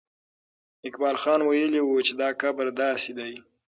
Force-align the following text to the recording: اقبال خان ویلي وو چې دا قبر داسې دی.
اقبال 0.87 1.15
خان 1.21 1.39
ویلي 1.43 1.81
وو 1.83 2.05
چې 2.07 2.13
دا 2.21 2.29
قبر 2.41 2.67
داسې 2.81 3.11
دی. 3.17 3.33